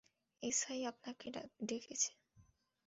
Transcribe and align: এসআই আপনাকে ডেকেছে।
এসআই 0.43 0.81
আপনাকে 0.85 1.25
ডেকেছে। 1.61 2.11